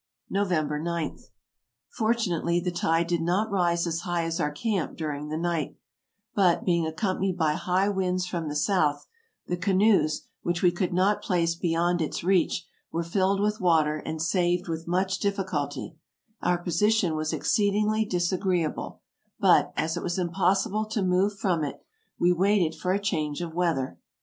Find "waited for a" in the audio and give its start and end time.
22.33-22.99